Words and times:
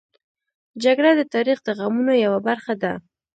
جګړه 0.83 1.11
د 1.15 1.21
تاریخ 1.33 1.57
د 1.63 1.69
غمونو 1.79 2.13
یوه 2.25 2.39
برخه 2.47 2.73
ده 2.81 2.91